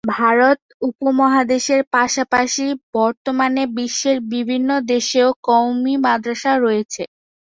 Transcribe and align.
ভারত 0.13 0.59
উপমহাদেশের 0.81 1.81
পাশাপাশি 1.93 2.65
বর্তমানে 2.93 3.63
বিশ্বের 3.77 4.17
বিভিন্ন 4.33 4.69
দেশেও 4.91 5.29
কওমি 5.43 5.93
মাদ্রাসা 6.05 6.53
রয়েছে। 6.57 7.03